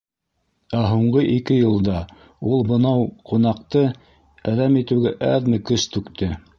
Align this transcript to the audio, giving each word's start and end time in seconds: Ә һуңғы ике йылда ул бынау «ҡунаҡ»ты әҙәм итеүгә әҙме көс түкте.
Ә 0.77 0.79
һуңғы 0.91 1.25
ике 1.33 1.57
йылда 1.65 1.99
ул 2.55 2.65
бынау 2.73 3.05
«ҡунаҡ»ты 3.33 3.87
әҙәм 4.55 4.83
итеүгә 4.85 5.17
әҙме 5.35 5.67
көс 5.71 5.91
түкте. 5.97 6.37